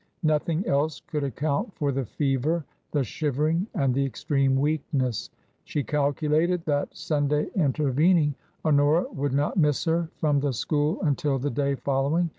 [0.23, 5.29] Nothing else could account for the fever, the shivering, and the extreme weakness.
[5.63, 8.33] She calculated that, Sunday intervening,
[8.65, 12.29] Honora would not miss her from the school until the day following.